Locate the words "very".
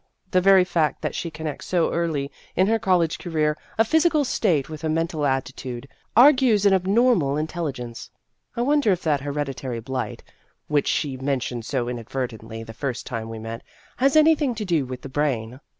0.41-0.63